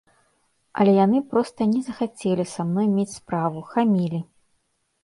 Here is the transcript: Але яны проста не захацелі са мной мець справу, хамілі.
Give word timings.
Але 0.79 0.95
яны 1.05 1.19
проста 1.33 1.61
не 1.75 1.81
захацелі 1.91 2.49
са 2.55 2.61
мной 2.71 2.87
мець 2.95 3.09
справу, 3.21 3.57
хамілі. 3.77 4.19